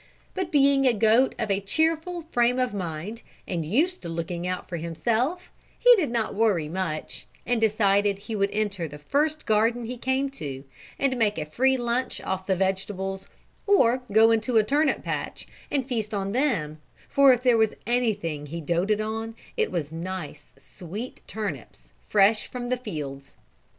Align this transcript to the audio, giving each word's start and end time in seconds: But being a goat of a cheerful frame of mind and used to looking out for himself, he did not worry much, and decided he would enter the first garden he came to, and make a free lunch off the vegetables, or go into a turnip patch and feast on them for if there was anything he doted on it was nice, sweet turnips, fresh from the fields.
But 0.33 0.51
being 0.51 0.87
a 0.87 0.93
goat 0.95 1.35
of 1.37 1.51
a 1.51 1.59
cheerful 1.59 2.23
frame 2.23 2.57
of 2.57 2.73
mind 2.73 3.21
and 3.47 3.63
used 3.63 4.01
to 4.01 4.09
looking 4.09 4.47
out 4.47 4.67
for 4.67 4.77
himself, 4.77 5.51
he 5.77 5.95
did 5.95 6.09
not 6.09 6.33
worry 6.33 6.67
much, 6.67 7.27
and 7.45 7.61
decided 7.61 8.17
he 8.17 8.35
would 8.35 8.49
enter 8.49 8.87
the 8.87 8.97
first 8.97 9.45
garden 9.45 9.85
he 9.85 9.97
came 9.99 10.31
to, 10.31 10.63
and 10.97 11.15
make 11.17 11.37
a 11.37 11.45
free 11.45 11.77
lunch 11.77 12.19
off 12.21 12.47
the 12.47 12.55
vegetables, 12.55 13.27
or 13.67 14.01
go 14.11 14.31
into 14.31 14.57
a 14.57 14.63
turnip 14.63 15.03
patch 15.03 15.45
and 15.69 15.85
feast 15.85 16.15
on 16.15 16.31
them 16.31 16.81
for 17.07 17.31
if 17.31 17.43
there 17.43 17.55
was 17.55 17.75
anything 17.85 18.47
he 18.47 18.59
doted 18.59 19.01
on 19.01 19.35
it 19.55 19.69
was 19.71 19.93
nice, 19.93 20.51
sweet 20.57 21.21
turnips, 21.27 21.91
fresh 22.07 22.47
from 22.47 22.69
the 22.69 22.77
fields. 22.77 23.37